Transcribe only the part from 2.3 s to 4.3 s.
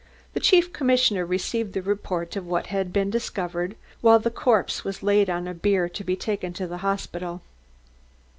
of what had been discovered, while